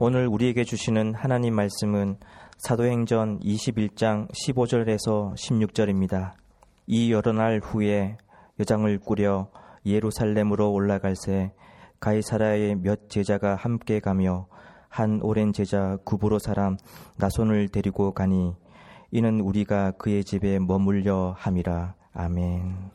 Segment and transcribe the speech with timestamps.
[0.00, 2.16] 오늘 우리에게 주시는 하나님 말씀은
[2.58, 6.32] 사도행전 21장 15절에서 16절입니다.
[6.88, 8.16] 이 여러 날 후에
[8.58, 9.48] 여장을 꾸려
[9.86, 11.52] 예루살렘으로 올라갈새
[12.00, 14.48] 가이사라의 몇 제자가 함께 가며
[14.88, 16.76] 한 오랜 제자 구브로 사람
[17.16, 18.56] 나손을 데리고 가니
[19.12, 21.94] 이는 우리가 그의 집에 머물려 함이라.
[22.14, 22.90] 아멘.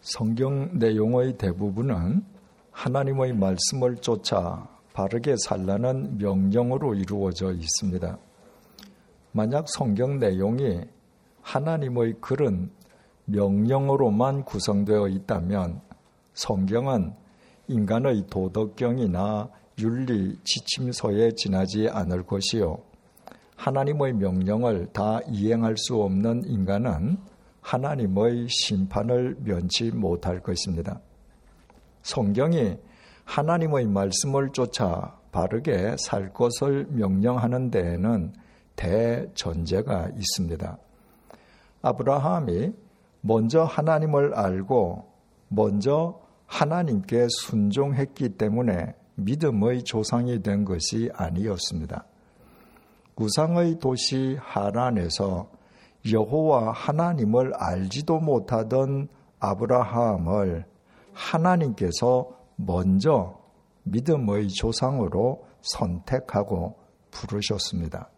[0.00, 2.24] 성경 내용의 대부분은
[2.72, 8.18] 하나님의 말씀을 쫓아 바르게 살라는 명령으로 이루어져 있습니다.
[9.32, 10.80] 만약 성경 내용이
[11.40, 12.70] 하나님의 글은
[13.24, 15.80] 명령으로만 구성되어 있다면
[16.34, 17.14] 성경은
[17.68, 22.78] 인간의 도덕경이나 윤리 지침서에 지나지 않을 것이요.
[23.56, 27.16] 하나님의 명령을 다 이행할 수 없는 인간은
[27.60, 31.00] 하나님의 심판을 면치 못할 것입니다.
[32.02, 32.76] 성경이
[33.32, 38.34] 하나님의 말씀을 쫓아 바르게 살 것을 명령하는 데에는
[38.76, 40.76] 대전제가 있습니다.
[41.80, 42.72] 아브라함이
[43.22, 45.06] 먼저 하나님을 알고
[45.48, 52.04] 먼저 하나님께 순종했기 때문에 믿음의 조상이 된 것이 아니었습니다.
[53.14, 55.48] 구상의 도시 하란에서
[56.12, 59.08] 여호와 하나님을 알지도 못하던
[59.40, 60.66] 아브라함을
[61.14, 63.38] 하나님께서 먼저
[63.84, 66.76] 믿음의 조상으로 선택하고
[67.10, 68.08] 부르셨습니다.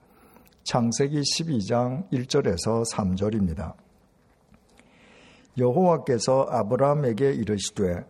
[0.65, 3.75] 창세기 12장 1절에서 3절입니다.
[5.59, 8.05] 여호와께서 아브라함에게 이르시되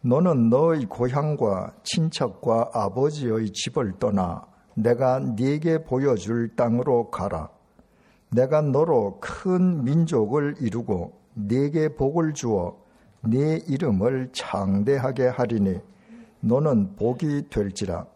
[0.00, 7.48] 너는 너의 고향과 친척과 아버지의 집을 떠나 내가 네게 보여줄 땅으로 가라.
[8.30, 12.83] 내가 너로 큰 민족을 이루고 네게 복을 주어
[13.26, 15.80] 네 이름을 창대하게 하리니
[16.40, 18.06] 너는 복이 될지라.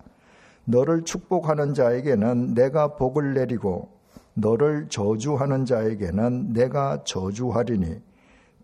[0.64, 3.88] 너를 축복하는 자에게는 내가 복을 내리고
[4.34, 8.00] 너를 저주하는 자에게는 내가 저주하리니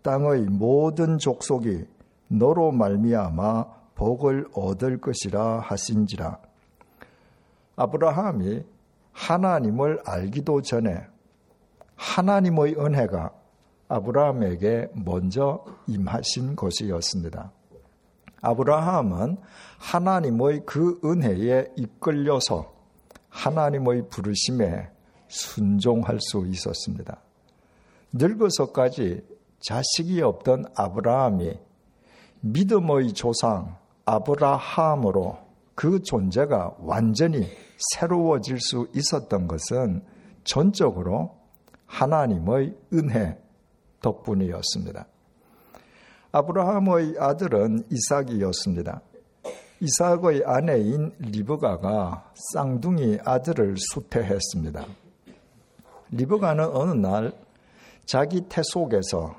[0.03, 1.85] 땅의 모든 족속이
[2.27, 6.37] 너로 말미암아 복을 얻을 것이라 하신지라.
[7.75, 8.63] 아브라함이
[9.11, 11.07] 하나님을 알기도 전에
[11.95, 13.31] 하나님의 은혜가
[13.87, 17.51] 아브라함에게 먼저 임하신 것이었습니다.
[18.41, 19.37] 아브라함은
[19.77, 22.73] 하나님의 그 은혜에 이끌려서
[23.29, 24.89] 하나님의 부르심에
[25.27, 27.21] 순종할 수 있었습니다.
[28.13, 29.23] 늙어서까지
[29.59, 31.59] 자식이 없던 아브라함이
[32.41, 35.37] 믿음의 조상 아브라함으로
[35.73, 37.47] 그 존재가 완전히
[37.93, 40.03] 새로워질 수 있었던 것은
[40.43, 41.35] 전적으로
[41.87, 43.37] 하나님의 은혜
[44.05, 45.07] 덕분이었습니다.
[46.31, 49.01] 아브라함의 아들은 이삭이었습니다.
[49.79, 54.85] 이삭의 아내인 리브가가 쌍둥이 아들을 수태했습니다.
[56.11, 57.33] 리브가는 어느 날
[58.05, 59.35] 자기 태 속에서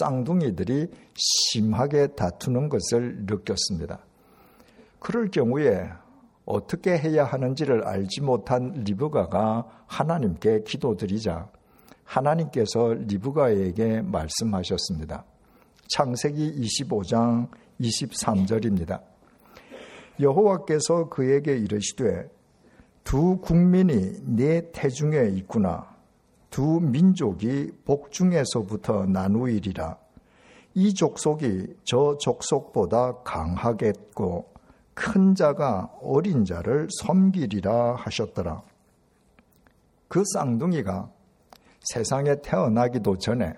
[0.00, 3.98] 쌍둥이들이 심하게 다투는 것을 느꼈습니다.
[4.98, 5.88] 그럴 경우에
[6.44, 11.48] 어떻게 해야 하는지를 알지 못한 리브가가 하나님께 기도드리자
[12.08, 15.24] 하나님께서 리브가에게 말씀하셨습니다.
[15.90, 17.48] 창세기 25장
[17.80, 19.02] 23절입니다.
[20.20, 22.28] 여호와께서 그에게 이르시되
[23.04, 25.96] 두 국민이 내 태중에 있구나.
[26.50, 29.98] 두 민족이 복중에서부터 나누이리라.
[30.74, 34.52] 이 족속이 저 족속보다 강하겠고
[34.94, 38.62] 큰 자가 어린 자를 섬기리라 하셨더라.
[40.08, 41.17] 그 쌍둥이가
[41.92, 43.54] 세상에 태어나기도 전에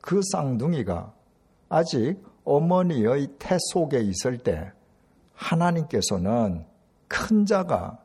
[0.00, 1.12] 그 쌍둥이가
[1.68, 4.72] 아직 어머니의 태 속에 있을 때
[5.34, 6.64] 하나님께서는
[7.08, 7.98] 큰 자가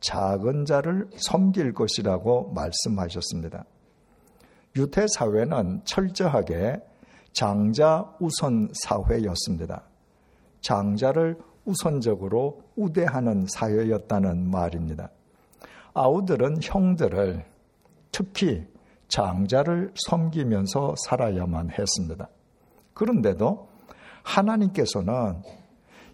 [0.00, 3.64] 작은 자를 섬길 것이라고 말씀하셨습니다.
[4.76, 6.76] 유태 사회는 철저하게
[7.32, 9.84] 장자 우선 사회였습니다.
[10.60, 15.10] 장자를 우선적으로 우대하는 사회였다는 말입니다.
[15.94, 17.44] 아우들은 형들을
[18.10, 18.66] 특히
[19.08, 22.28] 장자를 섬기면서 살아야만 했습니다.
[22.94, 23.68] 그런데도
[24.22, 25.42] 하나님께서는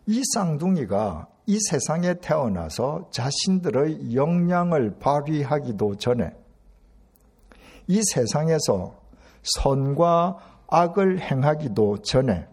[0.06, 6.32] 이 쌍둥이가 이 세상에 태어나서 자신들의 역량을 발휘하기도 전에
[7.86, 9.00] 이 세상에서
[9.42, 10.36] 선과
[10.68, 12.46] 악을 행하기도 전에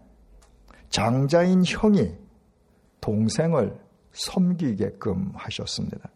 [0.90, 2.16] 장자인 형이
[3.01, 3.78] 동생을
[4.13, 6.10] 섬기게끔 하셨습니다.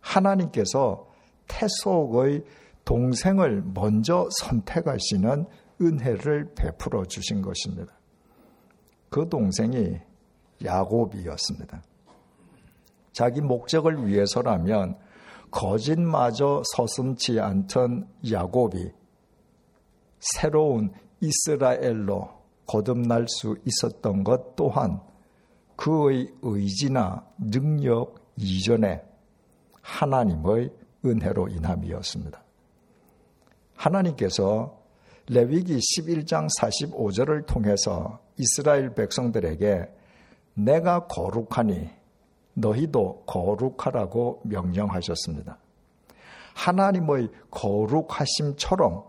[0.00, 1.06] 하나님께서
[1.46, 2.44] 태속의
[2.84, 5.46] 동생을 먼저 선택하시는
[5.80, 7.92] 은혜를 베풀어 주신 것입니다.
[9.08, 9.98] 그 동생이
[10.64, 11.82] 야곱이었습니다.
[13.12, 14.96] 자기 목적을 위해서라면
[15.50, 18.90] 거짓마저 서슴치 않던 야곱이
[20.18, 22.30] 새로운 이스라엘로
[22.66, 25.00] 거듭날 수 있었던 것 또한
[25.76, 29.02] 그의 의지나 능력 이전에
[29.82, 30.70] 하나님의
[31.04, 32.42] 은혜로 인함이었습니다.
[33.82, 34.80] 하나님께서
[35.28, 39.88] 레위기 11장 45절을 통해서 이스라엘 백성들에게
[40.54, 41.90] 내가 거룩하니
[42.54, 45.58] 너희도 거룩하라고 명령하셨습니다.
[46.54, 49.04] 하나님의 거룩하심처럼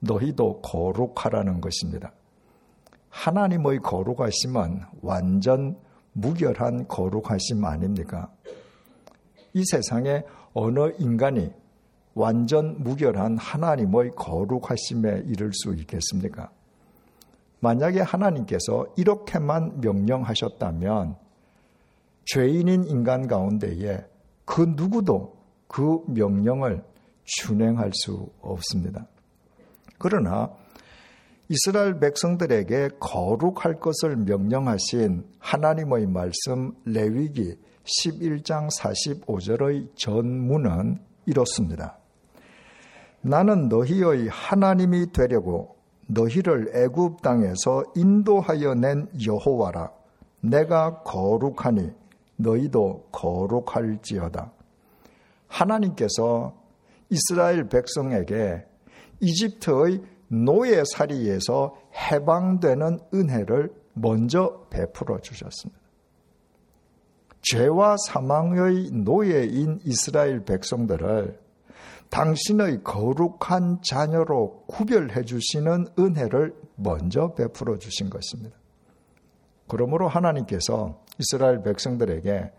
[0.00, 2.12] 너희도 거룩하라는 것입니다.
[3.08, 5.78] 하나님의 거룩하심은 완전
[6.12, 8.30] 무결한 거룩하심 아닙니까?
[9.54, 10.22] 이 세상에
[10.52, 11.50] 어느 인간이
[12.16, 16.50] 완전 무결한 하나님의 거룩하심에 이를 수 있겠습니까?
[17.60, 21.16] 만약에 하나님께서 이렇게만 명령하셨다면
[22.24, 24.06] 죄인인 인간 가운데에
[24.46, 25.36] 그 누구도
[25.68, 26.82] 그 명령을
[27.24, 29.06] 준행할 수 없습니다.
[29.98, 30.54] 그러나
[31.50, 41.98] 이스라엘 백성들에게 거룩할 것을 명령하신 하나님의 말씀 레위기 11장 45절의 전문은 이렇습니다.
[43.26, 45.74] 나는 너희의 하나님이 되려고
[46.06, 49.90] 너희를 애굽 땅에서 인도하여 낸 여호와라.
[50.42, 51.90] 내가 거룩하니
[52.36, 54.52] 너희도 거룩할지어다.
[55.48, 56.54] 하나님께서
[57.10, 58.64] 이스라엘 백성에게
[59.18, 65.80] 이집트의 노예살이에서 해방되는 은혜를 먼저 베풀어 주셨습니다.
[67.42, 71.45] 죄와 사망의 노예인 이스라엘 백성들을
[72.10, 78.56] 당신의 거룩한 자녀로 구별해 주시는 은혜를 먼저 베풀어 주신 것입니다.
[79.68, 82.52] 그러므로 하나님께서 이스라엘 백성들에게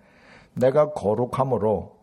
[0.56, 1.98] 내가 거룩함으로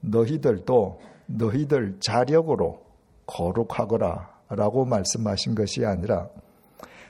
[0.00, 2.82] 너희들도 너희들 자력으로
[3.26, 6.28] 거룩하거라 라고 말씀하신 것이 아니라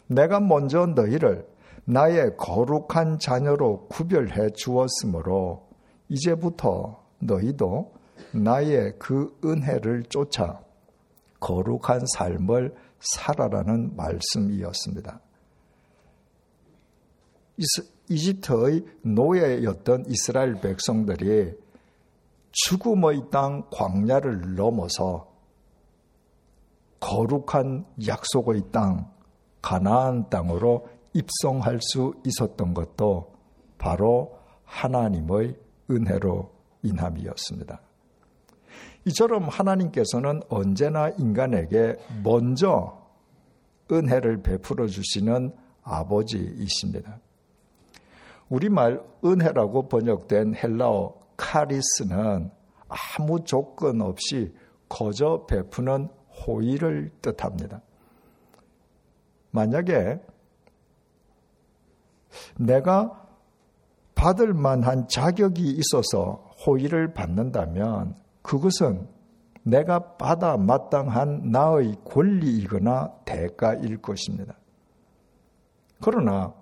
[0.06, 1.46] 내가 먼저 너희를
[1.84, 5.68] 나의 거룩한 자녀로 구별해 주었으므로
[6.08, 7.92] 이제부터 너희도
[8.32, 10.60] 나의 그 은혜를 쫓아
[11.40, 15.20] 거룩한 삶을 살아라는 말씀이었습니다.
[18.08, 21.54] 이집트의 노예였던 이스라엘 백성들이
[22.52, 25.30] 죽음의 땅 광야를 넘어서
[26.98, 29.10] 거룩한 약속의 땅
[29.62, 33.32] 가나안 땅으로 입성할 수 있었던 것도
[33.78, 35.56] 바로 하나님의
[35.90, 36.50] 은혜로
[36.82, 37.80] 인함이었습니다.
[39.06, 43.00] 이처럼 하나님께서는 언제나 인간에게 먼저
[43.90, 45.52] 은혜를 베풀어 주시는
[45.82, 47.18] 아버지이십니다.
[48.48, 52.50] 우리말 은혜라고 번역된 헬라어 카리스는
[52.88, 54.52] 아무 조건 없이
[54.88, 56.08] 거저 베푸는
[56.46, 57.80] 호의를 뜻합니다.
[59.52, 60.20] 만약에
[62.58, 63.28] 내가
[64.14, 69.08] 받을 만한 자격이 있어서 호의를 받는다면 그것은
[69.62, 74.56] 내가 받아 마땅한 나의 권리이거나 대가일 것입니다.
[76.00, 76.54] 그러나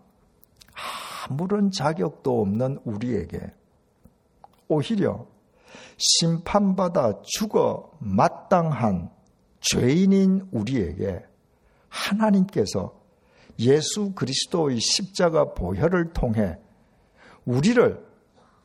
[1.28, 3.52] 아무런 자격도 없는 우리에게
[4.68, 5.26] 오히려
[5.96, 9.10] 심판받아 죽어 마땅한
[9.60, 11.24] 죄인인 우리에게
[11.88, 12.98] 하나님께서
[13.60, 16.58] 예수 그리스도의 십자가 보혈을 통해
[17.44, 18.07] 우리를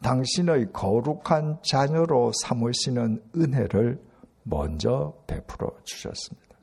[0.03, 3.99] 당신의 거룩한 자녀로 삼으시는 은혜를
[4.43, 6.57] 먼저 베풀어 주셨습니다.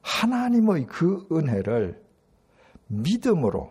[0.00, 2.02] 하나님의 그 은혜를
[2.88, 3.70] 믿음으로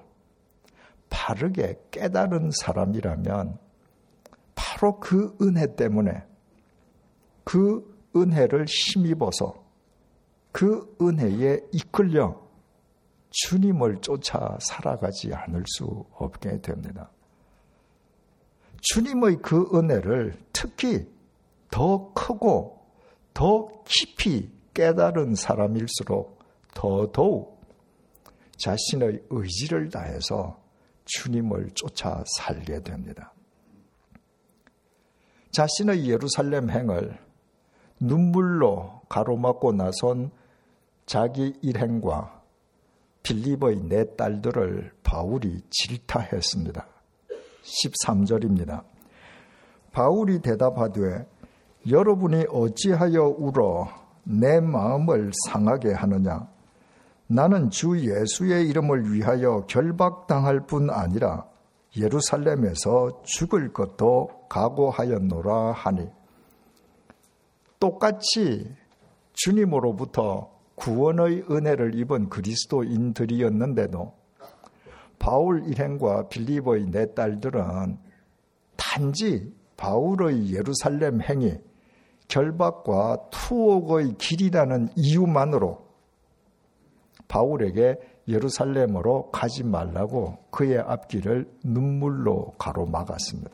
[1.10, 3.58] 바르게 깨달은 사람이라면
[4.56, 6.24] 바로 그 은혜 때문에
[7.44, 7.84] 그
[8.16, 9.62] 은혜를 힘입어서
[10.52, 12.40] 그 은혜에 이끌려
[13.30, 17.10] 주님을 쫓아 살아가지 않을 수 없게 됩니다.
[18.82, 21.08] 주님의 그 은혜를 특히
[21.70, 22.86] 더 크고
[23.34, 26.40] 더 깊이 깨달은 사람일수록
[26.74, 27.62] 더더욱
[28.58, 30.62] 자신의 의지를 다해서
[31.06, 33.34] 주님을 쫓아 살게 됩니다.
[35.52, 37.18] 자신의 예루살렘 행을
[38.00, 40.32] 눈물로 가로막고 나선
[41.06, 42.42] 자기 일행과
[43.24, 46.91] 빌립의 네 딸들을 바울이 질타했습니다.
[47.64, 48.84] 13절입니다.
[49.92, 51.26] 바울이 대답하되
[51.90, 53.88] 여러분이 어찌하여 울어
[54.24, 56.48] 내 마음을 상하게 하느냐?
[57.28, 61.46] 나는 주 예수의 이름을 위하여 결박당할 뿐 아니라
[61.98, 66.08] 예루살렘에서 죽을 것도 각오하였노라 하니
[67.80, 68.76] 똑같이
[69.34, 74.14] 주님으로부터 구원의 은혜를 입은 그리스도인들이었는데도
[75.22, 78.00] 바울 일행과 빌리보의 네 딸들은
[78.76, 81.54] 단지 바울의 예루살렘 행위,
[82.28, 85.86] 결박과 투옥의 길이라는 이유만으로
[87.28, 93.52] 바울에게 예루살렘으로 가지 말라고 그의 앞길을 눈물로 가로막았습니다.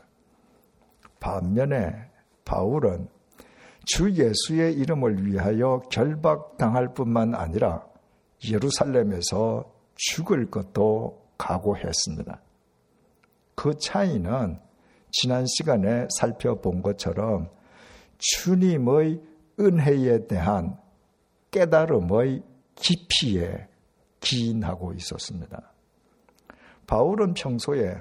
[1.20, 2.10] 반면에
[2.46, 3.10] 바울은
[3.84, 7.86] 주 예수의 이름을 위하여 결박당할 뿐만 아니라
[8.50, 12.42] 예루살렘에서 죽을 것도 각오했습니다.
[13.56, 14.60] 그 차이는
[15.12, 17.50] 지난 시간에 살펴본 것처럼
[18.18, 19.22] 주님의
[19.60, 20.78] 은혜에 대한
[21.52, 22.44] 깨달음의
[22.76, 23.68] 깊이에
[24.20, 25.72] 기인하고 있었습니다.
[26.86, 27.98] 바울은 평소에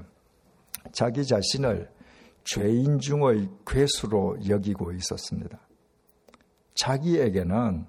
[0.93, 1.91] 자기 자신을
[2.45, 5.59] 죄인 중의 괴수로 여기고 있었습니다.
[6.75, 7.87] 자기에게는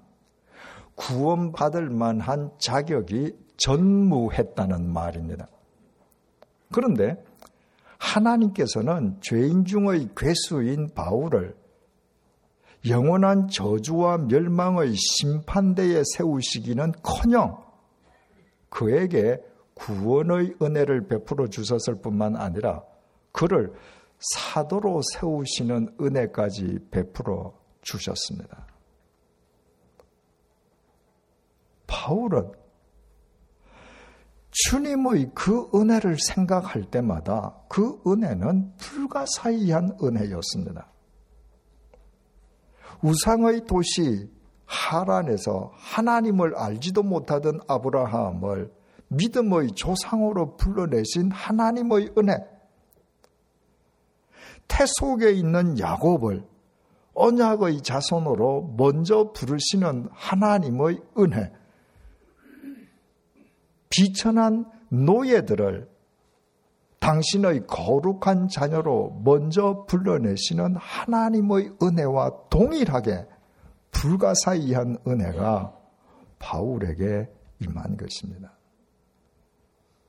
[0.96, 5.46] 구원받을 만한 자격이 전무했다는 말입니다.
[6.72, 7.22] 그런데
[7.98, 11.56] 하나님께서는 죄인 중의 괴수인 바울을
[12.88, 17.64] 영원한 저주와 멸망의 심판대에 세우시기는 커녕
[18.70, 19.38] 그에게
[19.74, 22.82] 구원의 은혜를 베풀어 주셨을 뿐만 아니라
[23.32, 23.72] 그를
[24.18, 28.66] 사도로 세우시는 은혜까지 베풀어 주셨습니다.
[31.86, 32.52] 바울은
[34.50, 40.90] 주님의 그 은혜를 생각할 때마다 그 은혜는 불가사의한 은혜였습니다.
[43.02, 44.30] 우상의 도시
[44.64, 48.72] 하란에서 하나님을 알지도 못하던 아브라함을
[49.08, 52.38] 믿음의 조상으로 불러내신 하나님의 은혜.
[54.66, 56.44] 태 속에 있는 야곱을
[57.14, 61.52] 언약의 자손으로 먼저 부르시는 하나님의 은혜.
[63.90, 65.88] 비천한 노예들을
[67.00, 73.26] 당신의 거룩한 자녀로 먼저 불러내시는 하나님의 은혜와 동일하게
[73.92, 75.74] 불가사의한 은혜가
[76.38, 77.28] 바울에게
[77.60, 78.52] 임한 것입니다.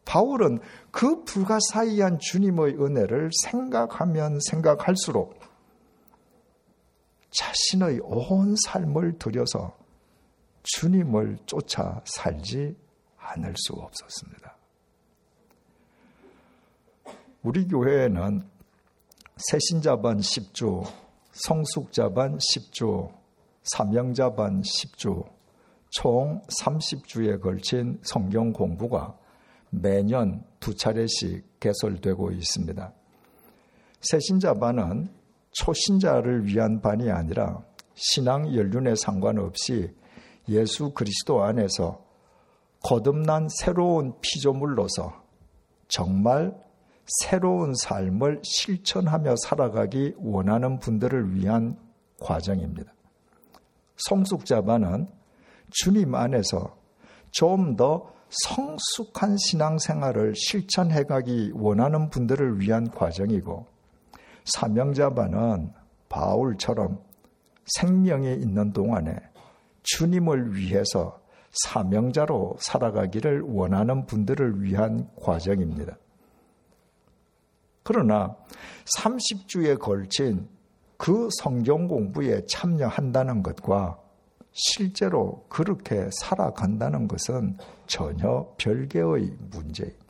[0.05, 0.59] 바울은
[0.91, 5.39] 그 불가사의한 주님의 은혜를 생각하면 생각할수록
[7.29, 9.77] 자신의 온 삶을 들여서
[10.63, 12.75] 주님을 쫓아 살지
[13.29, 14.55] 않을 수 없었습니다.
[17.41, 18.43] 우리 교회에는
[19.37, 20.85] 새신자반 10주,
[21.31, 23.13] 성숙자반 10주,
[23.63, 25.25] 사명자반 10주,
[25.91, 29.17] 총 30주에 걸친 성경 공부가
[29.69, 32.93] 매년 두 차례씩 개설되고 있습니다.
[34.01, 35.09] 새신자반은
[35.51, 37.63] 초신자를 위한 반이 아니라
[37.95, 39.93] 신앙 연륜에 상관없이
[40.47, 42.08] 예수 그리스도 안에서
[42.83, 45.23] 거듭난 새로운 피조물로서
[45.87, 46.55] 정말
[47.05, 51.77] 새로운 삶을 실천하며 살아가기 원하는 분들을 위한
[52.19, 52.93] 과정입니다.
[53.97, 55.07] 성숙자반은
[55.71, 56.77] 주님 안에서
[57.31, 63.65] 좀 더 성숙한 신앙생활을 실천해가기 원하는 분들을 위한 과정이고
[64.45, 65.73] 사명자반은
[66.09, 66.99] 바울처럼
[67.65, 69.15] 생명이 있는 동안에
[69.83, 71.18] 주님을 위해서
[71.51, 75.97] 사명자로 살아가기를 원하는 분들을 위한 과정입니다.
[77.83, 78.35] 그러나
[78.97, 80.47] 30주에 걸친
[80.97, 83.99] 그 성경 공부에 참여한다는 것과
[84.51, 90.05] 실제로 그렇게 살아간다는 것은 전혀 별개의 문제입니다.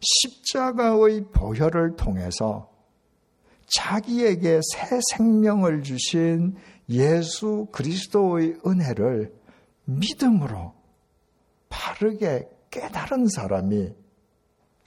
[0.00, 2.70] 십자가의 보혈을 통해서
[3.66, 6.56] 자기에게 새 생명을 주신
[6.88, 9.34] 예수 그리스도의 은혜를
[9.84, 10.74] 믿음으로
[11.68, 13.94] 바르게 깨달은 사람이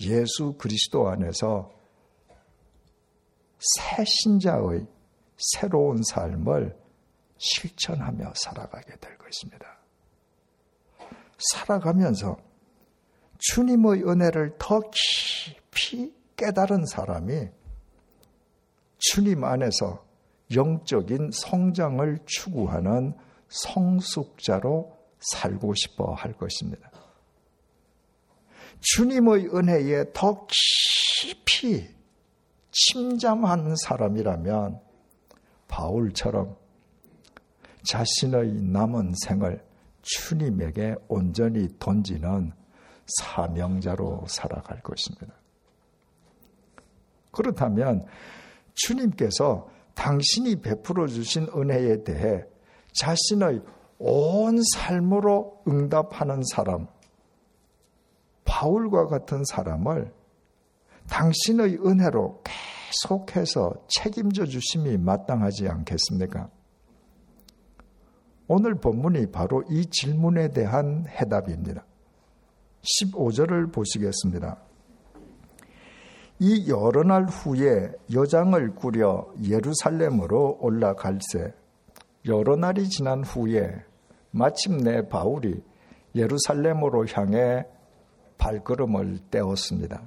[0.01, 1.72] 예수 그리스도 안에서
[3.60, 4.88] 새 신자의
[5.38, 6.75] 새로운 삶을
[7.38, 9.79] 실천하며 살아가게 될 것입니다.
[11.38, 12.38] 살아가면서
[13.38, 17.50] 주님의 은혜를 더 깊이 깨달은 사람이
[18.98, 20.05] 주님 안에서
[20.55, 23.13] 영적인 성장을 추구하는
[23.48, 26.91] 성숙자로 살고 싶어 할 것입니다.
[28.79, 30.48] 주님의 은혜에 더
[31.22, 31.88] 깊이
[32.72, 34.79] 침잠한 사람이라면
[35.67, 36.55] 바울처럼
[37.84, 39.63] 자신의 남은 생을
[40.01, 42.53] 주님에게 온전히 던지는
[43.05, 45.34] 사명자로 살아갈 것입니다.
[47.31, 48.05] 그렇다면
[48.74, 52.43] 주님께서 당신이 베풀어 주신 은혜에 대해
[52.93, 53.62] 자신의
[54.00, 56.88] 온 삶으로 응답하는 사람,
[58.45, 60.12] 바울과 같은 사람을
[61.07, 66.50] 당신의 은혜로 계속해서 책임져 주심이 마땅하지 않겠습니까?
[68.48, 71.86] 오늘 본문이 바로 이 질문에 대한 해답입니다.
[72.81, 74.57] 15절을 보시겠습니다.
[76.43, 81.53] 이 여러 날 후에 여장을 꾸려 예루살렘으로 올라갈새
[82.25, 83.86] 여러 날이 지난 후에
[84.31, 85.62] 마침내 바울이
[86.15, 87.67] 예루살렘으로 향해
[88.39, 90.01] 발걸음을 떼었습니다.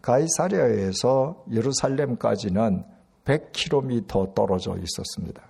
[0.00, 2.84] 가이사랴에서 예루살렘까지는
[3.24, 5.42] 100km 떨어져 있었습니다.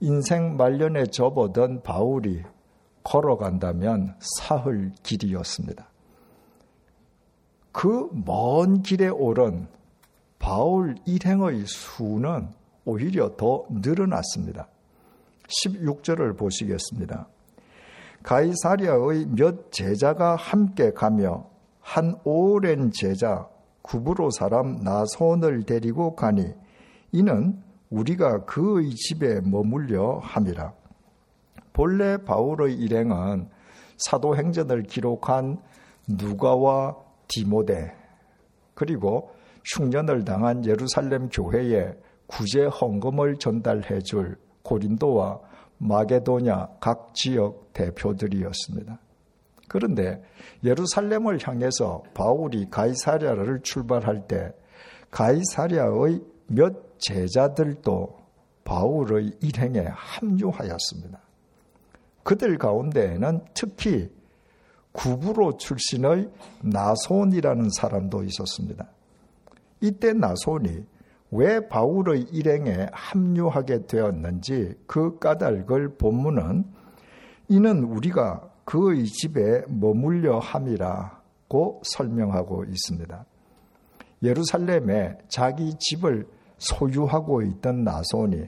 [0.00, 2.42] 인생 말년에 접어든 바울이
[3.04, 5.88] 걸어간다면 사흘 길이었습니다.
[7.72, 9.68] 그 먼 길에 오른
[10.38, 12.48] 바울 일행의 수는
[12.84, 14.68] 오히려 더 늘어났습니다.
[15.48, 17.28] 16절을 보시겠습니다.
[18.22, 21.48] 가이사리아의 몇 제자가 함께 가며
[21.80, 23.48] 한 오랜 제자
[23.82, 26.52] 구브로 사람 나손을 데리고 가니
[27.12, 30.74] 이는 우리가 그의 집에 머물려 함이라.
[31.72, 33.48] 본래 바울의 일행은
[33.96, 35.58] 사도행전을 기록한
[36.06, 36.96] 누가와
[37.28, 37.94] 디모데
[38.74, 39.30] 그리고
[39.74, 41.94] 흉년을 당한 예루살렘 교회에
[42.26, 45.40] 구제 헌금을 전달해 줄 고린도와
[45.78, 48.98] 마게도냐 각 지역 대표들이었습니다.
[49.68, 50.22] 그런데
[50.64, 54.52] 예루살렘을 향해서 바울이 가이사랴를 출발할 때
[55.10, 58.18] 가이사랴의 몇 제자들도
[58.64, 61.20] 바울의 일행에 합류하였습니다.
[62.22, 64.10] 그들 가운데에는 특히
[64.98, 66.28] 구부로 출신의
[66.62, 68.88] 나손이라는 사람도 있었습니다.
[69.80, 70.84] 이때 나손이
[71.30, 76.64] 왜 바울의 일행에 합류하게 되었는지 그 까닭을 본문은
[77.48, 83.24] 이는 우리가 그의 집에 머물려 함이라고 설명하고 있습니다.
[84.24, 86.26] 예루살렘에 자기 집을
[86.58, 88.46] 소유하고 있던 나손이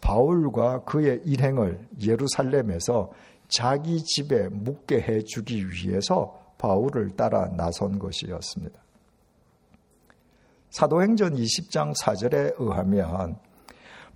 [0.00, 3.10] 바울과 그의 일행을 예루살렘에서
[3.48, 8.78] 자기 집에 묵게 해 주기 위해서 바울을 따라 나선 것이었습니다.
[10.70, 13.38] 사도행전 20장 4절에 의하면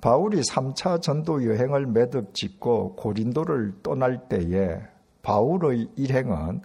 [0.01, 4.81] 바울이 3차 전도 여행을 매듭 짓고 고린도를 떠날 때에
[5.23, 6.63] 바울의 일행은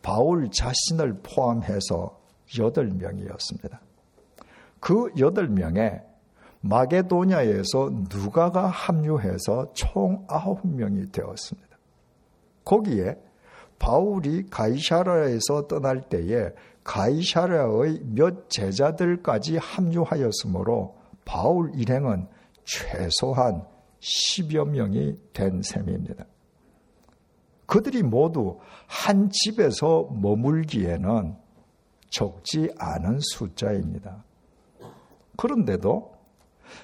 [0.00, 3.78] 바울 자신을 포함해서 8명이었습니다.
[4.80, 6.02] 그 8명에
[6.60, 11.71] 마게도냐에서 누가가 합류해서 총 9명이 되었습니다.
[12.64, 13.16] 거기에
[13.78, 16.50] 바울이 가이샤라에서 떠날 때에
[16.84, 22.28] 가이샤라의 몇 제자들까지 합류하였으므로 바울 일행은
[22.64, 23.66] 최소한
[24.00, 26.26] 10여 명이 된 셈입니다.
[27.66, 31.36] 그들이 모두 한 집에서 머물기에는
[32.10, 34.24] 적지 않은 숫자입니다.
[35.36, 36.12] 그런데도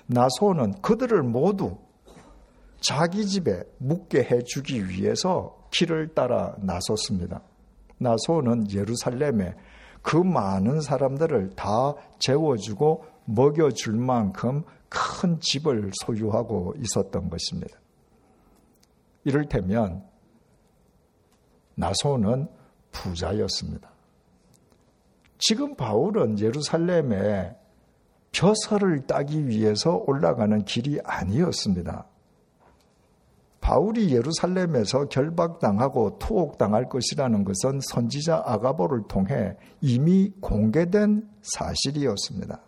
[0.07, 1.77] 나소는 그들을 모두
[2.81, 7.43] 자기 집에 묵게 해주기 위해서 길을 따라 나섰습니다.
[7.99, 9.55] 나소는 예루살렘에
[10.03, 17.79] 그 많은 사람들을 다 재워주고 먹여줄 만큼 큰 집을 소유하고 있었던 것입니다.
[19.25, 20.05] 이를테면
[21.75, 22.49] 나소는
[22.91, 23.91] 부자였습니다.
[25.39, 27.55] 지금 바울은 예루살렘에
[28.33, 32.07] 벼슬을 따기 위해서 올라가는 길이 아니었습니다.
[33.69, 42.63] 바울이 예루살렘에서 결박당하고 투옥당할 것이라는 것은 선지자 아가보를 통해 이미 공개된 사실이었습니다.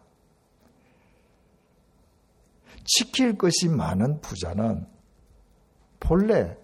[2.85, 4.87] 지킬 것이 많은 부자는
[6.01, 6.59] 본래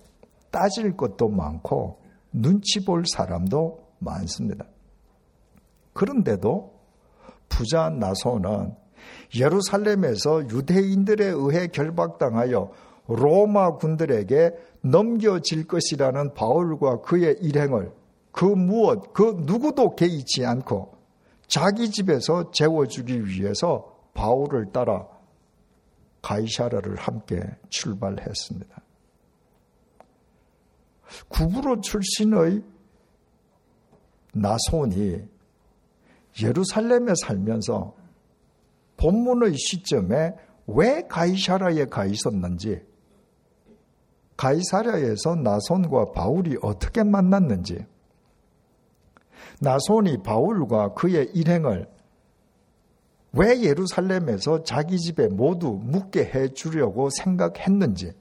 [0.51, 4.67] 따질 것도 많고 눈치 볼 사람도 많습니다.
[5.95, 6.75] 그런데도
[7.49, 8.75] 부자 나소는
[9.35, 12.71] 예루살렘에서 유대인들에 의해 결박당하여
[13.09, 17.93] 로마 군들에게 넘겨질 것이라는 바울과 그의 일행을
[18.33, 20.97] 그 무엇, 그 누구도 개의치 않고
[21.47, 25.07] 자기 집에서 재워주기 위해서 바울을 따라
[26.23, 28.83] 가이샤라를 함께 출발했습니다.
[31.29, 32.63] 구부로 출신의
[34.33, 35.23] 나손이
[36.43, 37.95] 예루살렘에 살면서
[38.97, 40.35] 본문의 시점에
[40.67, 42.83] 왜 가이샤라에 가 있었는지
[44.37, 47.87] 가이사랴에서 나손과 바울이 어떻게 만났는지
[49.61, 51.89] 나손이 바울과 그의 일행을
[53.33, 58.13] 왜 예루살렘에서 자기 집에 모두 묵게 해 주려고 생각했는지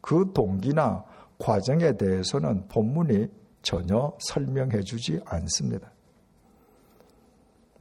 [0.00, 1.04] 그 동기나
[1.38, 3.28] 과정에 대해서는 본문이
[3.62, 5.90] 전혀 설명해 주지 않습니다.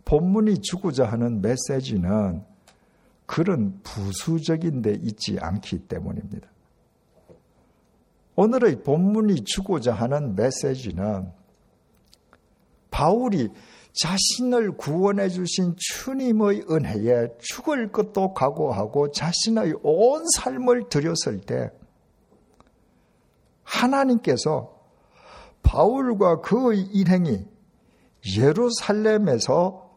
[0.06, 2.44] 본문이 주고자 하는 메시지는
[3.26, 6.53] 그런 부수적인 데 있지 않기 때문입니다.
[8.36, 11.32] 오늘의 본문이 주고자 하는 메시지는
[12.90, 13.50] 바울이
[13.94, 21.72] 자신을 구원해 주신 주님의 은혜에 죽을 것도 각오하고 자신의 온 삶을 들였을 때
[23.64, 24.74] 하나님께서
[25.62, 27.46] 바울과 그의 일행이
[28.38, 29.92] 예루살렘에서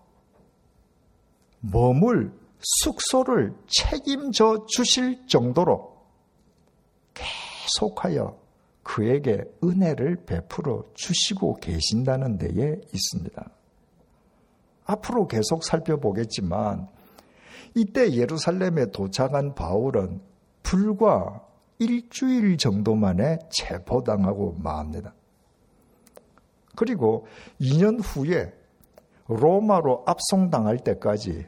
[1.60, 5.95] 머물 숙소를 책임져 주실 정도로
[7.66, 8.38] 계속하여
[8.82, 13.50] 그에게 은혜를 베풀어 주시고 계신다는 데에 있습니다.
[14.84, 16.88] 앞으로 계속 살펴보겠지만
[17.74, 20.20] 이때 예루살렘에 도착한 바울은
[20.62, 21.44] 불과
[21.78, 25.12] 일주일 정도 만에 체포당하고 맙니다.
[26.76, 27.26] 그리고
[27.60, 28.52] 2년 후에
[29.26, 31.46] 로마로 압송당할 때까지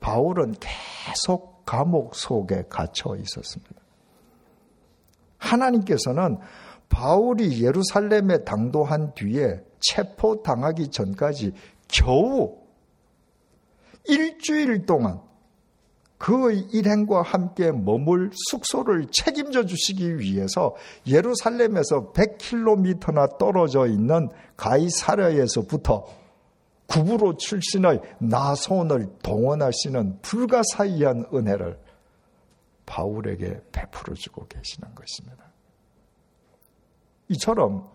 [0.00, 3.85] 바울은 계속 감옥 속에 갇혀 있었습니다.
[5.38, 6.38] 하나님께서는
[6.88, 11.52] 바울이 예루살렘에 당도한 뒤에 체포당하기 전까지
[11.88, 12.56] 겨우
[14.04, 15.20] 일주일 동안
[16.18, 20.74] 그의 일행과 함께 머물 숙소를 책임져 주시기 위해서
[21.06, 26.06] 예루살렘에서 100km나 떨어져 있는 가이사랴에서부터
[26.86, 31.78] 구부로 출신의 나손을 동원하시는 불가사의한 은혜를
[32.86, 35.44] 바울에게 베풀어 주고 계시는 것입니다.
[37.28, 37.90] 이처럼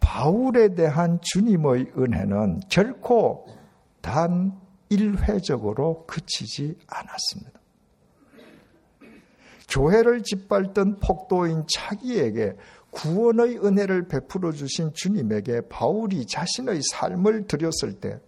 [0.00, 3.46] 바울에 대한 주님의 은혜는 결코
[4.00, 4.58] 단
[4.88, 7.60] 일회적으로 그치지 않았습니다.
[9.68, 12.56] 교회를 짓밟던 폭도인 차기에게
[12.90, 18.20] 구원의 은혜를 베풀어 주신 주님에게 바울이 자신의 삶을 드렸을 때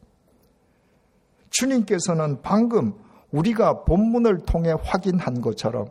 [1.51, 2.95] 주님께서는 방금
[3.31, 5.87] 우리가 본문을 통해 확인한 것처럼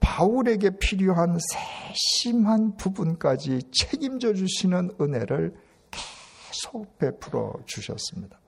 [0.00, 5.54] 바울에게 필요한 세심한 부분까지 책임져 주시는 은혜를
[5.90, 8.38] 계속 베풀어 주셨습니다.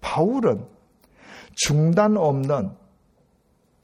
[0.00, 0.66] 바울은
[1.54, 2.70] 중단 없는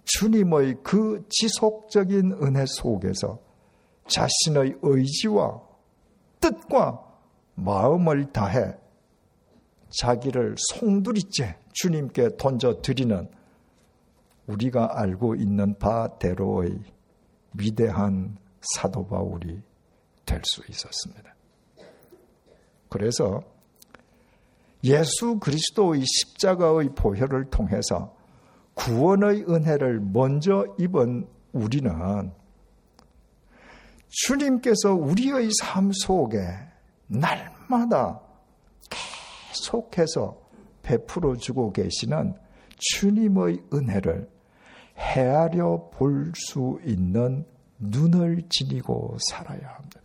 [0.05, 3.39] 주님의 그 지속적인 은혜 속에서
[4.07, 5.61] 자신의 의지와
[6.41, 7.03] 뜻과
[7.55, 8.75] 마음을 다해
[10.01, 13.29] 자기를 송두리째 주님께 던져 드리는
[14.47, 16.79] 우리가 알고 있는 바대로의
[17.55, 18.37] 위대한
[18.75, 19.63] 사도 바울이
[20.27, 21.35] 될 수 있었습니다.
[22.89, 23.43] 그래서
[24.85, 28.15] 예수 그리스도의 십자가의 보혈을 통해서
[28.75, 32.33] 구원의 은혜를 먼저 입은 우리는
[34.09, 36.39] 주님께서 우리의 삶 속에
[37.07, 38.21] 날마다
[39.55, 40.41] 계속해서
[40.83, 42.35] 베풀어 주고 계시는
[42.77, 44.29] 주님의 은혜를
[44.97, 47.47] 헤아려 볼 수 있는
[47.79, 50.01] 눈을 지니고 살아야 합니다.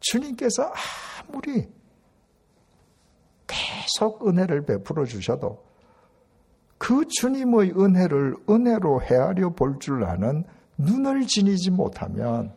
[0.00, 0.72] 주님께서
[1.26, 1.68] 아무리
[3.46, 5.64] 계속 은혜를 베풀어 주셔도
[6.78, 10.44] 그 주님의 은혜를 은혜로 헤아려 볼 줄 아는
[10.76, 12.54] 눈을 지니지 못하면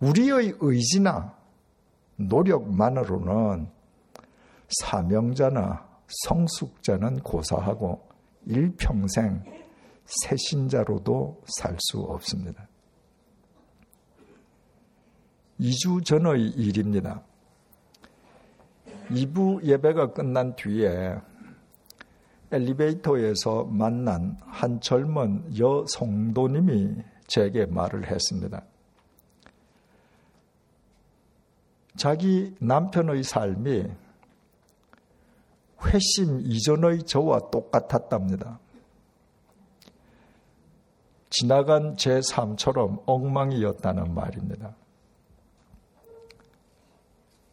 [0.00, 1.33] 우리의 의지나
[2.28, 3.68] 노력만으로는
[4.68, 5.86] 사명자나
[6.24, 8.06] 성숙자는 고사하고
[8.46, 9.42] 일평생
[10.04, 12.68] 새신자로도 살 수 없습니다.
[15.60, 17.22] 2주 전의 일입니다.
[19.10, 21.16] 2부 예배가 끝난 뒤에
[22.50, 28.62] 엘리베이터에서 만난 한 젊은 여성도님이 제게 말을 했습니다.
[31.96, 33.86] 자기 남편의 삶이
[35.84, 38.58] 회심 이전의 저와 똑같았답니다.
[41.30, 44.74] 지나간 제 삶처럼 엉망이었다는 말입니다.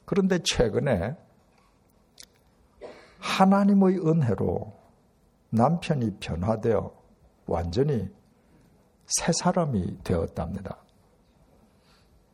[0.05, 1.15] 그런데 최근에
[3.19, 4.73] 하나님의 은혜로
[5.49, 6.91] 남편이 변화되어
[7.45, 8.09] 완전히
[9.05, 10.77] 새 사람이 되었답니다.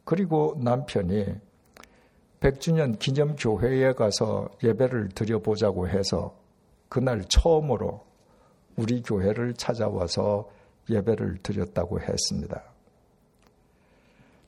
[0.04, 1.47] 그리고 남편이
[2.40, 6.36] 100주년 기념 교회에 가서 예배를 드려보자고 해서
[6.90, 8.06] 그날 처음으로
[8.76, 10.50] 우리 교회를 찾아와서
[10.90, 12.64] 예배를 드렸다고 했습니다.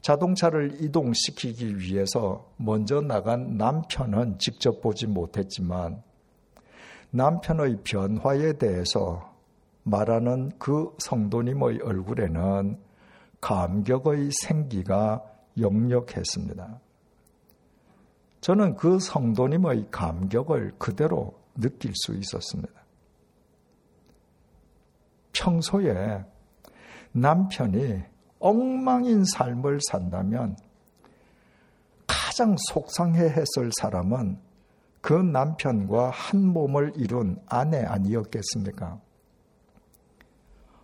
[0.01, 6.01] 자동차를 이동시키기 위해서 먼저 나간 남편은 직접 보지 못했지만
[7.11, 9.33] 남편의 변화에 대해서
[9.83, 12.77] 말하는 그 성도님의 얼굴에는
[13.41, 15.23] 감격의 생기가
[15.59, 16.79] 역력했습니다.
[18.41, 22.71] 저는 그 성도님의 감격을 그대로 느낄 수 있었습니다.
[25.33, 26.23] 평소에
[27.11, 28.03] 남편이
[28.39, 30.55] 엉망인 삶을 산다면
[32.07, 34.39] 가장 속상해 했을 사람은
[35.01, 38.99] 그 남편과 한 몸을 이룬 아내 아니었겠습니까?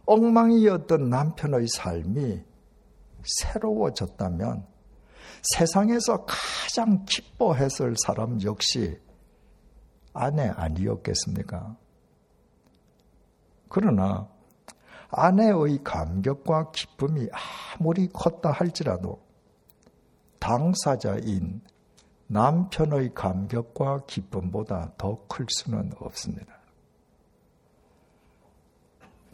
[0.06, 2.44] 엉망이었던 남편의 삶이
[3.24, 4.66] 새로워졌다면
[5.54, 9.00] 세상에서 가장 기뻐했을 사람 역시
[10.14, 11.76] 아내 아니었겠습니까?
[13.70, 14.28] 그러나
[15.10, 17.28] 아내의 감격과 기쁨이
[17.78, 19.22] 아무리 컸다 할지라도
[20.40, 21.62] 당사자인
[22.28, 26.56] 남편의 감격과 기쁨보다 더 클 수는 없습니다.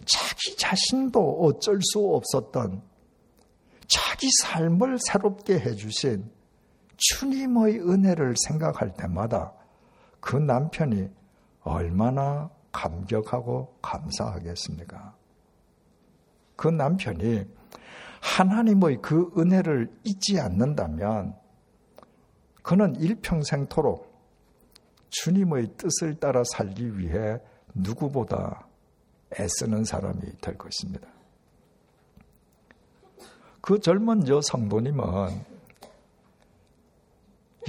[0.05, 2.81] 자기 자신도 어쩔 수 없었던
[3.91, 6.31] 자기 삶을 새롭게 해주신
[6.95, 9.53] 주님의 은혜를 생각할 때마다
[10.21, 11.09] 그 남편이
[11.63, 15.13] 얼마나 감격하고 감사하겠습니까?
[16.55, 17.43] 그 남편이
[18.21, 21.35] 하나님의 그 은혜를 잊지 않는다면
[22.63, 24.09] 그는 일평생토록
[25.09, 27.39] 주님의 뜻을 따라 살기 위해
[27.73, 28.67] 누구보다
[29.37, 31.09] 애쓰는 사람이 될 것입니다.
[33.61, 35.51] 그 젊은 여 성도님은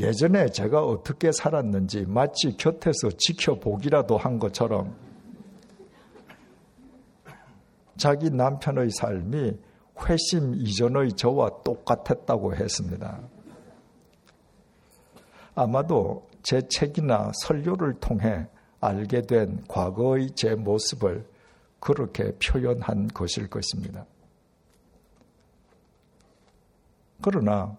[0.00, 4.96] 예전에 제가 어떻게 살았는지 마치 곁에서 지켜보기라도 한 것처럼
[7.98, 9.52] 자기 남편의 삶이
[10.09, 13.20] 회심 이전의 저와 똑같았다고 했습니다.
[15.55, 18.46] 아마도 제 책이나 설교를 통해
[18.81, 21.26] 알게 된 과거의 제 모습을
[21.78, 24.07] 그렇게 표현한 것일 것입니다.
[27.23, 27.77] 그러나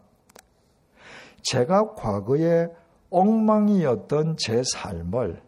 [1.44, 2.68] 제가 과거에
[3.10, 5.42] 엉망이었던 제 삶을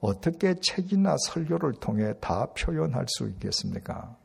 [0.00, 4.16] 어떻게 책이나 설교를 통해 다 표현할 수 있겠습니까?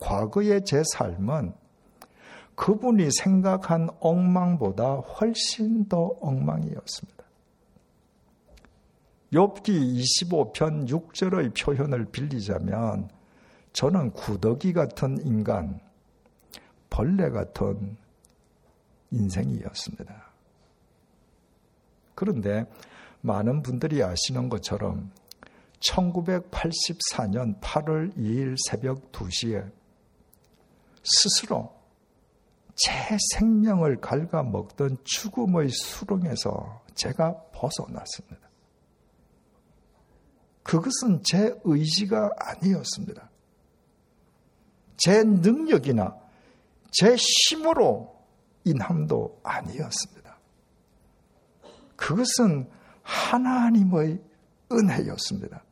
[0.00, 1.54] 과거의 제 삶은
[2.54, 7.22] 그분이 생각한 엉망보다 훨씬 더 엉망이었습니다.
[9.32, 13.08] 욥기 25편 6절의 표현을 빌리자면
[13.72, 15.80] 저는 구더기 같은 인간,
[16.92, 17.96] 벌레 같은
[19.12, 20.30] 인생이었습니다.
[22.14, 22.66] 그런데
[23.22, 25.10] 많은 분들이 아시는 것처럼
[25.80, 29.72] 1984년 8월 2일 새벽 2시에
[31.02, 31.74] 스스로
[32.74, 32.92] 제
[33.36, 38.50] 생명을 갉아먹던 죽음의 수렁에서 제가 벗어났습니다.
[40.62, 43.30] 그것은 제 의지가 아니었습니다.
[44.98, 46.21] 제 능력이나
[46.92, 48.14] 제 힘으로
[48.64, 50.38] 인함도 아니었습니다.
[51.96, 52.70] 그것은
[53.02, 54.22] 하나님의
[54.70, 55.64] 은혜였습니다.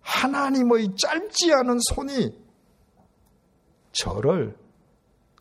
[0.00, 2.38] 하나님의 짧지 않은 손이
[3.92, 4.58] 저를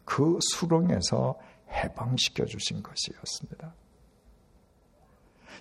[0.05, 1.37] 그 수렁에서
[1.69, 3.73] 해방시켜 주신 것이었습니다.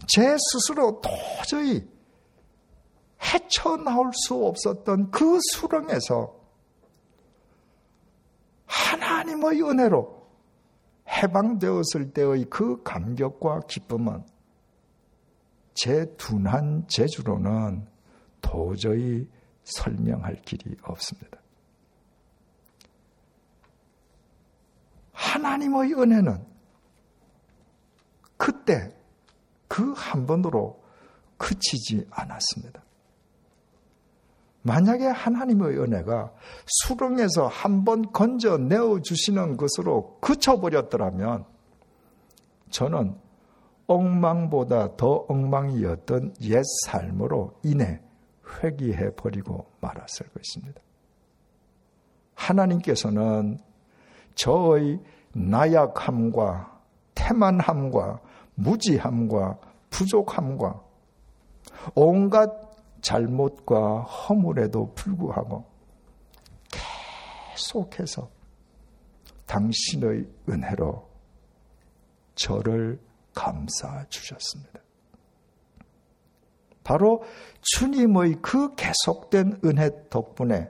[0.06, 1.88] 제 스스로 도저히
[3.22, 6.35] 헤쳐나올 수 없었던 그 수렁에서
[8.76, 10.26] 하나님의 은혜로
[11.08, 14.24] 해방되었을 때의 그 감격과 기쁨은
[15.74, 17.86] 제 둔한 재주로는
[18.40, 19.28] 도저히
[19.64, 21.38] 설명할 길이 없습니다.
[25.12, 26.44] 하나님의 은혜는
[28.36, 28.94] 그때
[29.68, 30.82] 그 한 번으로
[31.36, 32.85] 그치지 않았습니다.
[34.66, 36.32] 만약에 하나님의 은혜가
[36.66, 41.44] 수렁에서 한 번 건져 내어 주시는 것으로 그쳐버렸더라면
[42.70, 43.14] 저는
[43.86, 48.00] 엉망보다 더 엉망이었던 옛 삶으로 인해
[48.60, 50.80] 회귀해 버리고 말았을 것입니다.
[52.34, 53.60] 하나님께서는
[54.34, 55.00] 저의
[55.32, 56.80] 나약함과
[57.14, 58.20] 태만함과
[58.56, 59.58] 무지함과
[59.90, 60.82] 부족함과
[61.94, 62.65] 온갖
[63.06, 65.64] 잘못과 허물에도 불구하고
[67.52, 68.28] 계속해서
[69.46, 71.08] 당신의 은혜로
[72.34, 73.00] 저를
[73.32, 74.80] 감싸 주셨습니다.
[76.82, 77.22] 바로
[77.62, 80.68] 주님의 그 계속된 은혜 덕분에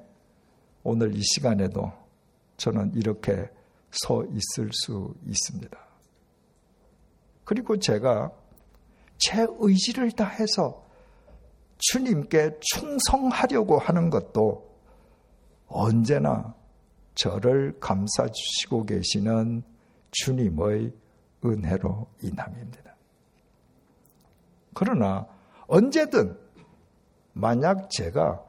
[0.83, 1.91] 오늘 이 시간에도
[2.59, 3.51] 저는 이렇게
[3.91, 5.79] 서 있을 수 있습니다.
[7.45, 8.31] 그리고 제가
[9.19, 10.86] 제 의지를 다해서
[11.79, 14.67] 주님께 충성하려고 하는 것도
[15.69, 16.55] 언제나
[17.15, 19.63] 저를 감싸 주시고 계시는
[20.11, 20.93] 주님의
[21.45, 22.97] 은혜로 인함입니다.
[24.75, 25.27] 그러나
[25.67, 26.39] 언제든
[27.33, 28.43] 만약 제가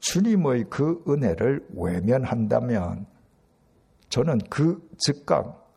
[0.00, 3.06] 주님의 그 은혜를 외면한다면
[4.08, 5.70] 저는 그 즉각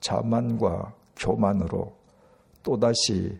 [0.00, 1.96] 자만과 교만으로
[2.62, 3.38] 또다시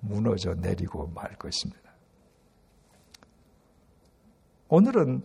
[0.00, 1.81] 무너져 내리고 말 것입니다.
[4.74, 5.22] 오늘은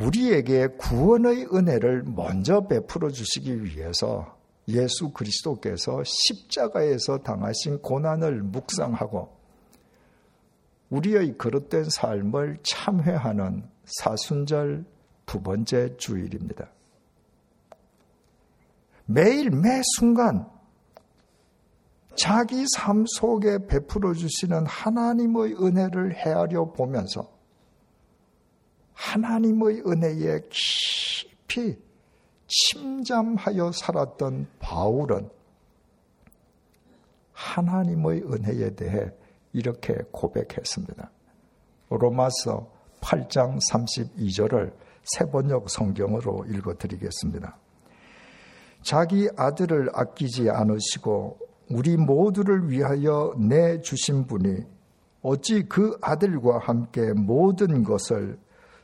[0.00, 9.36] 우리에게 구원의 은혜를 먼저 베풀어 주시기 위해서 예수 그리스도께서 십자가에서 당하신 고난을 묵상하고
[10.88, 14.86] 우리의 그릇된 삶을 참회하는 사순절
[15.26, 16.70] 두 번째 주일입니다.
[19.04, 20.48] 매일 매 순간
[22.14, 27.36] 자기 삶 속에 베풀어 주시는 하나님의 은혜를 헤아려 보면서
[28.98, 31.78] 하나님의 은혜에 깊이
[32.48, 35.30] 침잠하여 살았던 바울은
[37.32, 39.10] 하나님의 은혜에 대해
[39.52, 41.10] 이렇게 고백했습니다.
[41.90, 44.72] 로마서 8장 32절을
[45.04, 47.56] 세번역 성경으로 읽어 드리겠습니다.
[48.82, 51.38] 자기 아들을 아끼지 않으시고
[51.70, 54.64] 우리 모두를 위하여 내 주신 분이
[55.22, 58.38] 어찌 그 아들과 함께 모든 것을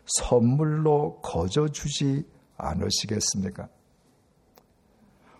[0.07, 3.69] 선물로 거저 주지 않으시겠습니까?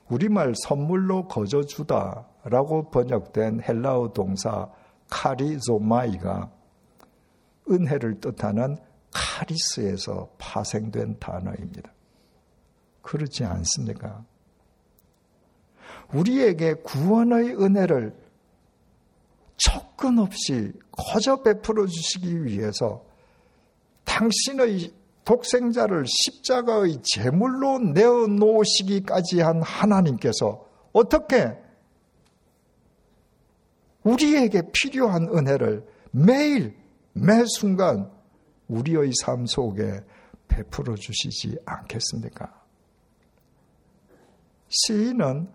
[0.09, 4.71] 우리말 선물로 거저 주다라고 번역된 헬라어 동사
[5.09, 6.51] 카리조마이가
[7.71, 8.77] 은혜를 뜻하는
[9.13, 11.93] 카리스에서 파생된 단어입니다.
[13.03, 14.25] 그렇지 않습니까?
[16.13, 18.15] 우리에게 구원의 은혜를
[19.57, 23.05] 척근 없이 거저 베풀어 주시기 위해서
[24.15, 24.93] 당신의
[25.25, 31.59] 독생자를 십자가의 제물로 내어 놓으시기까지 한 하나님께서 어떻게
[34.05, 36.77] 우리에게 필요한 은혜를 매일
[37.15, 38.11] 매 순간
[38.69, 40.03] 우리의 삶 속에
[40.47, 42.63] 베풀어 주시지 않겠습니까?
[44.69, 45.49] 시인은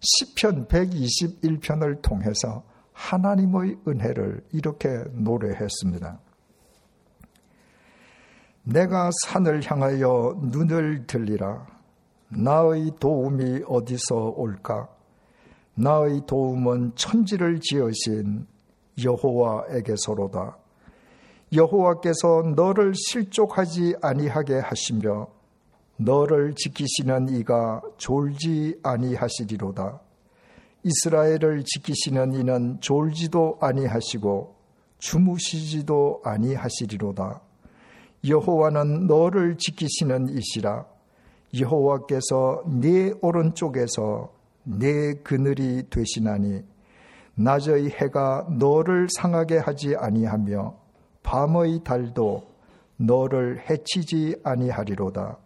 [0.00, 6.20] 시편 121편을 통해서 하나님의 은혜를 이렇게 노래했습니다.
[8.64, 11.66] 내가 산을 향하여 눈을 들리라.
[12.30, 14.88] 나의 도움이 어디서 올까?
[15.74, 18.46] 나의 도움은 천지를 지으신
[19.04, 20.56] 여호와에게서로다.
[21.52, 25.28] 여호와께서 너를 실족하지 아니하게 하시며
[25.96, 30.00] 너를 지키시는 이가 졸지 아니하시리로다.
[30.84, 34.54] 이스라엘을 지키시는 이는 졸지도 아니하시고
[34.98, 37.42] 주무시지도 아니하시리로다.
[38.26, 40.86] 여호와는 너를 지키시는 이시라.
[41.58, 44.32] 여호와께서 네 오른쪽에서
[44.64, 46.62] 네 그늘이 되시나니
[47.36, 50.74] 낮의 해가 너를 상하게 하지 아니하며
[51.22, 52.48] 밤의 달도
[52.96, 55.38] 너를 해치지 아니하리로다.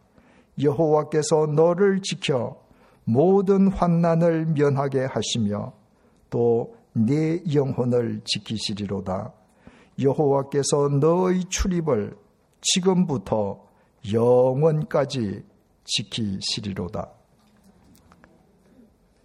[0.62, 2.60] 여호와께서 너를 지켜
[3.04, 5.72] 모든 환난을 면하게 하시며
[6.30, 9.32] 또 네 영혼을 지키시리로다.
[10.02, 12.16] 여호와께서 너의 출입을
[12.60, 13.64] 지금부터
[14.12, 15.44] 영원까지
[15.84, 17.10] 지키시리로다.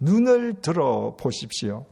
[0.00, 1.86] 눈을 들어 보십시오.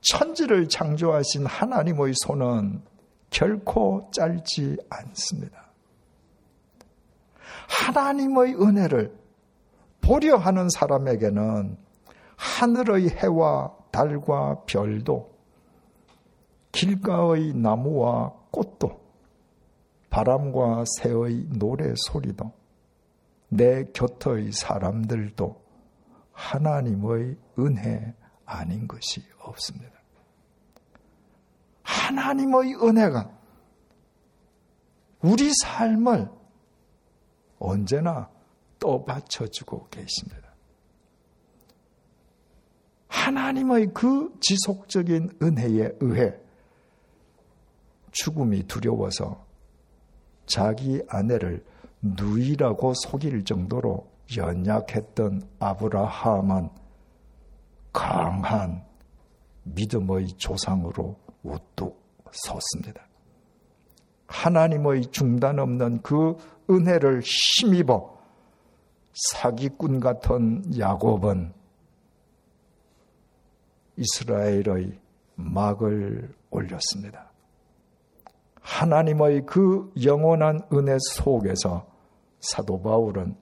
[0.00, 2.82] 천지를 창조하신 하나님의 손은
[3.30, 5.72] 결코 짧지 않습니다.
[7.68, 9.16] 하나님의 은혜를
[10.00, 11.78] 보려 하는 사람에게는
[12.36, 15.32] 하늘의 해와 달과 별도,
[16.72, 19.03] 길가의 나무와 꽃도,
[20.14, 22.52] 바람과 새의 노래 소리도
[23.48, 25.60] 내 곁의 사람들도
[26.30, 29.92] 하나님의 은혜 아닌 것이 없습니다.
[31.82, 33.28] 하나님의 은혜가
[35.22, 36.30] 우리 삶을
[37.58, 38.30] 언제나
[38.78, 40.54] 떠받쳐주고 계십니다.
[43.08, 46.36] 하나님의 그 지속적인 은혜에 의해
[48.12, 49.43] 죽음이 두려워서
[50.46, 51.64] 자기 아내를
[52.02, 56.68] 누이라고 속일 정도로 연약했던 아브라함은
[57.92, 58.84] 강한
[59.64, 63.06] 믿음의 조상으로 우뚝 섰습니다.
[64.26, 66.36] 하나님의 중단 없는 그
[66.68, 68.14] 은혜를 힘입어
[69.12, 71.52] 사기꾼 같은 야곱은
[73.96, 74.98] 이스라엘의
[75.36, 77.23] 막을 올렸습니다.
[78.64, 81.86] 하나님의 그 영원한 은혜 속에서
[82.40, 83.36] 사도 바울은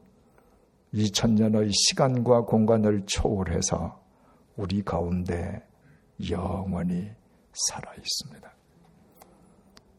[0.92, 4.02] 2000년의 시간과 공간을 초월해서
[4.56, 5.64] 우리 가운데
[6.28, 7.08] 영원히
[7.52, 8.52] 살아 있습니다.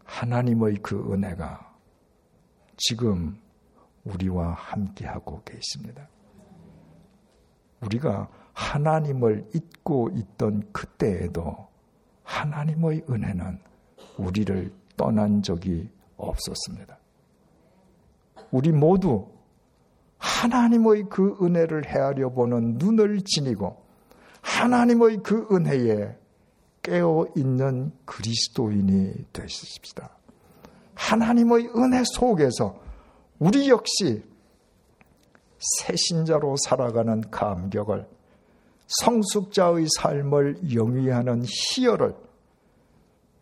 [0.03, 1.73] 하나님의 그 은혜가
[2.75, 3.39] 지금
[4.03, 6.09] 우리와 함께하고 계십니다.
[7.79, 11.69] 우리가 하나님을 잊고 있던 그때에도
[12.23, 13.59] 하나님의 은혜는
[14.17, 16.97] 우리를 떠난 적이 없었습니다.
[18.51, 19.27] 우리 모두
[20.17, 23.83] 하나님의 그 은혜를 헤아려 보는 눈을 지니고
[24.41, 26.17] 하나님의 그 은혜에
[26.81, 30.17] 깨어 있는 그리스도인이 되십시다.
[30.95, 32.79] 하나님의 은혜 속에서
[33.39, 34.23] 우리 역시
[35.57, 38.07] 새신자로 살아가는 감격을
[38.87, 42.15] 성숙자의 삶을 영위하는 희열을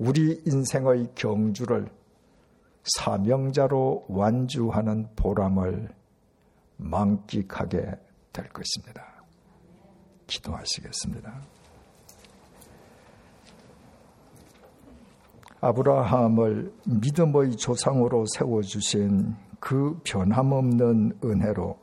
[0.04, 1.88] 우리 인생의 경주를
[2.84, 5.89] 사명자로 완주하는 보람을
[6.78, 7.99] 만끽하게
[8.34, 9.24] 될 것입니다.
[10.26, 11.43] 기도하시겠습니다.
[15.60, 21.78] 아브라함을 믿음의 조상으로 세워주신 그 변함없는 은혜로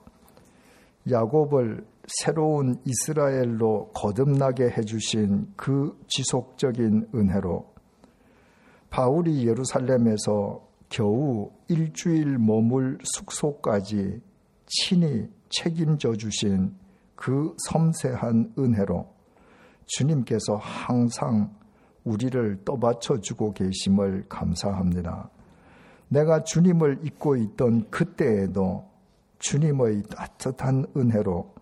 [1.09, 7.78] 야곱을 새로운 이스라엘로 거듭나게 해주신 그 지속적인 은혜로
[8.91, 14.21] 바울이 예루살렘에서 겨우 일주일 머물 숙소까지
[14.67, 16.75] 친히 책임져 주신
[17.15, 19.07] 그 섬세한 은혜로
[19.87, 21.55] 주님께서 항상
[22.05, 25.31] 우리를 떠받쳐 주고 계심을 감사합니다.
[26.09, 28.89] 내가 주님을 잊고 있던 그때에도
[29.39, 31.55] 주님의 따뜻한 은혜로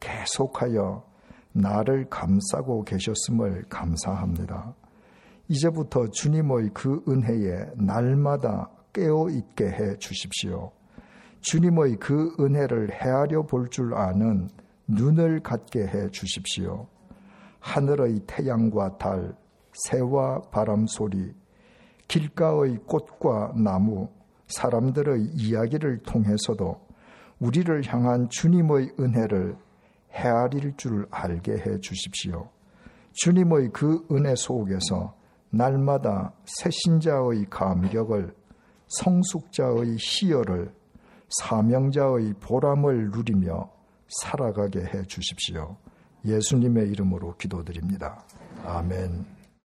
[0.00, 1.04] 계속하여
[1.52, 4.74] 나를 감싸고 계셨음을 감사합니다.
[5.48, 10.72] 이제부터 주님의 그 은혜에 날마다 깨어 있게 해 주십시오.
[11.40, 14.48] 주님의 그 은혜를 헤아려 볼 줄 아는
[14.86, 16.86] 눈을 갖게 해 주십시오.
[17.60, 19.34] 하늘의 태양과 달,
[19.72, 21.32] 새와 바람 소리,
[22.08, 24.08] 길가의 꽃과 나무,
[24.48, 26.76] 사람들의 이야기를 통해서도
[27.40, 29.56] 우리를 향한 주님의 은혜를
[30.12, 32.48] 헤아릴 줄 알게 해 주십시오.
[33.12, 35.14] 주님의 그 은혜 속에서
[35.52, 38.34] 날마다 새신자의 감격을
[38.88, 40.74] 성숙자의 희열을
[41.40, 43.70] 사명자의 보람을 누리며
[44.08, 45.76] 살아가게 해 주십시오.
[46.24, 48.24] 예수님의 이름으로 기도드립니다.
[48.64, 49.31] 아멘.